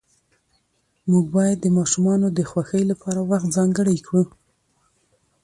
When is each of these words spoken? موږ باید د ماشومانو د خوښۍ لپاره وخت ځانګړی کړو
موږ 1.11 1.25
باید 1.35 1.57
د 1.61 1.67
ماشومانو 1.77 2.27
د 2.37 2.39
خوښۍ 2.49 2.83
لپاره 2.91 3.19
وخت 3.29 3.47
ځانګړی 3.55 3.97
کړو 4.07 4.23